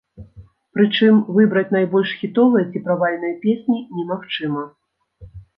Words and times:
Прычым, 0.77 1.19
выбраць 1.35 1.71
найбольш 1.77 2.15
хітовыя 2.23 2.65
ці 2.71 2.83
правальныя 2.89 3.39
песні 3.47 3.77
немагчыма. 3.99 4.63